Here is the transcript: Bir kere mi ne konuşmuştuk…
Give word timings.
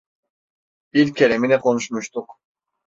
Bir 0.93 1.13
kere 1.15 1.37
mi 1.37 1.49
ne 1.49 1.59
konuşmuştuk… 1.59 2.39